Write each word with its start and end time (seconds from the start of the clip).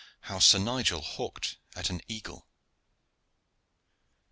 HOW 0.21 0.39
SIR 0.39 0.57
NIGEL 0.57 1.01
HAWKED 1.03 1.57
AT 1.75 1.91
AN 1.91 2.01
EAGLE. 2.07 2.47